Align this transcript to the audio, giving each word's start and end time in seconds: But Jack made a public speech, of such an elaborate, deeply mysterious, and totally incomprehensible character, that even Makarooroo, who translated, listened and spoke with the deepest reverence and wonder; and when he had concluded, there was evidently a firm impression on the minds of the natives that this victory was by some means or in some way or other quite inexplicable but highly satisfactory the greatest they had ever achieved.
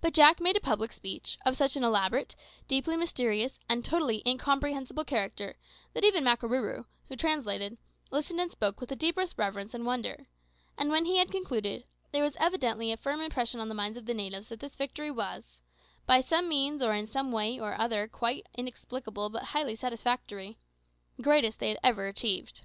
But 0.00 0.12
Jack 0.12 0.40
made 0.40 0.56
a 0.56 0.60
public 0.60 0.90
speech, 0.90 1.38
of 1.46 1.56
such 1.56 1.76
an 1.76 1.84
elaborate, 1.84 2.34
deeply 2.66 2.96
mysterious, 2.96 3.60
and 3.68 3.84
totally 3.84 4.24
incomprehensible 4.26 5.04
character, 5.04 5.54
that 5.92 6.02
even 6.02 6.24
Makarooroo, 6.24 6.86
who 7.06 7.14
translated, 7.14 7.78
listened 8.10 8.40
and 8.40 8.50
spoke 8.50 8.80
with 8.80 8.88
the 8.88 8.96
deepest 8.96 9.38
reverence 9.38 9.72
and 9.72 9.86
wonder; 9.86 10.26
and 10.76 10.90
when 10.90 11.04
he 11.04 11.18
had 11.18 11.30
concluded, 11.30 11.84
there 12.10 12.24
was 12.24 12.34
evidently 12.40 12.90
a 12.90 12.96
firm 12.96 13.20
impression 13.20 13.60
on 13.60 13.68
the 13.68 13.72
minds 13.76 13.96
of 13.96 14.06
the 14.06 14.14
natives 14.14 14.48
that 14.48 14.58
this 14.58 14.74
victory 14.74 15.12
was 15.12 15.60
by 16.06 16.20
some 16.20 16.48
means 16.48 16.82
or 16.82 16.92
in 16.92 17.06
some 17.06 17.30
way 17.30 17.56
or 17.56 17.78
other 17.80 18.08
quite 18.08 18.48
inexplicable 18.58 19.30
but 19.30 19.44
highly 19.44 19.76
satisfactory 19.76 20.58
the 21.16 21.22
greatest 21.22 21.60
they 21.60 21.68
had 21.68 21.78
ever 21.84 22.08
achieved. 22.08 22.62